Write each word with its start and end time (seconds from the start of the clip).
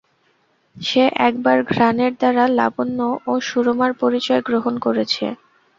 সে 0.75 1.03
একবার 1.27 1.57
ঘ্রাণের 1.69 2.11
দ্বারা 2.15 2.43
লাবণ্য 2.57 2.99
ও 3.25 3.41
সুরমার 3.41 3.91
পরিচয় 4.01 4.41
গ্রহণ 4.47 4.73
করেছে। 4.85 5.25